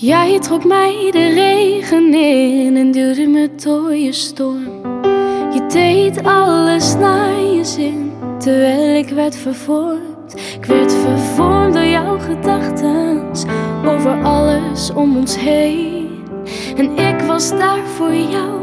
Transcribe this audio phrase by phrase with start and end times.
[0.00, 4.82] Jij trok mij de regen in en duwde me door je storm.
[5.52, 10.34] Je deed alles naar je zin, terwijl ik werd vervormd.
[10.58, 13.22] Ik werd vervormd door jouw gedachten
[13.86, 16.08] over alles om ons heen.
[16.76, 18.60] En ik was daar voor jou,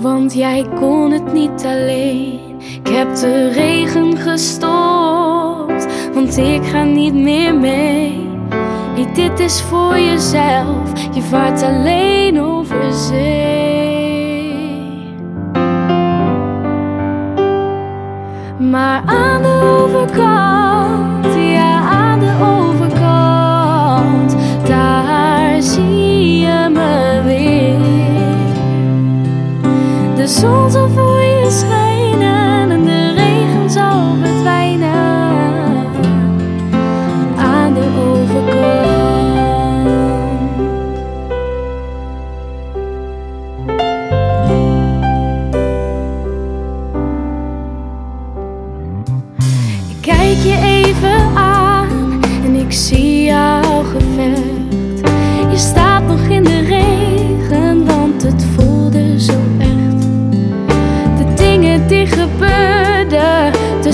[0.00, 2.40] want jij kon het niet alleen.
[2.60, 8.35] Ik heb de regen gestopt, want ik ga niet meer mee.
[8.96, 14.34] Dit is voor jezelf, je vaart alleen over zee.
[18.58, 24.36] Maar aan de overkant, ja aan de overkant,
[24.68, 28.54] daar zie je me weer.
[30.16, 32.75] De zon zal voor je schijnen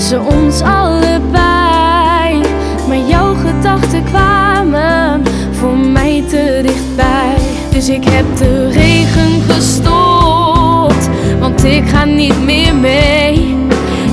[0.03, 2.41] tussen ons allebei.
[2.87, 7.35] Maar jouw gedachten kwamen voor mij te dichtbij.
[7.71, 11.09] Dus ik heb de regen gestopt,
[11.39, 13.55] want ik ga niet meer mee.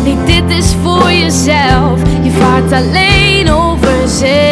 [0.05, 2.01] Nee, dit is voor jezelf.
[2.23, 4.50] Je vaart alleen over zee.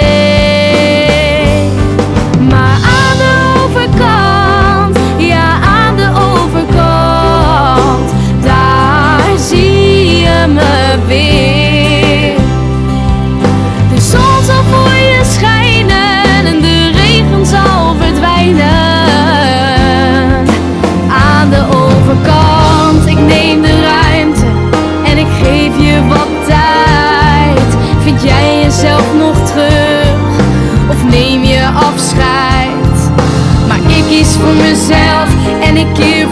[35.68, 36.27] panic,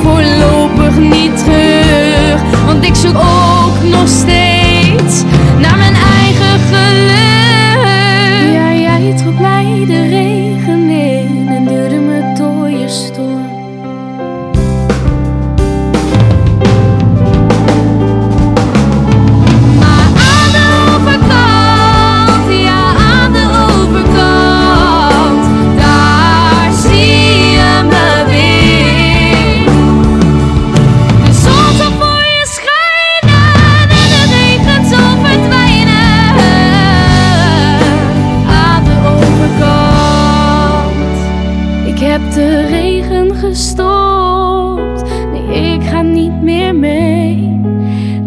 [41.97, 45.05] ik heb de regen gestopt.
[45.33, 47.61] Nee, ik ga niet meer mee.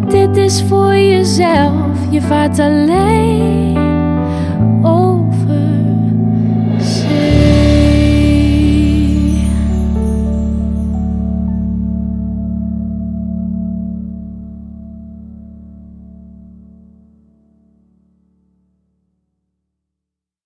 [0.07, 3.68] Dit is voor jezelf, je vaart alleen